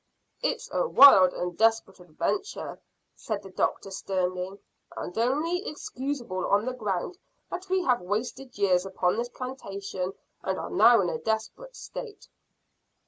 [0.41, 2.81] "It's a wild and desperate adventure,"
[3.15, 4.59] said the doctor sternly,
[4.97, 7.19] "and only excusable on the ground
[7.51, 12.27] that we have wasted years upon this plantation and are now in a desperate state."